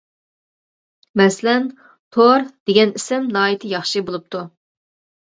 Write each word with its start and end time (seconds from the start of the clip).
مەسىلەن، 1.21 1.69
«تور» 2.17 2.49
دېگەن 2.73 2.97
ئىسىم 2.99 3.31
ناھايىتى 3.39 3.75
ياخشى 3.79 4.07
بولۇپتۇ. 4.13 4.47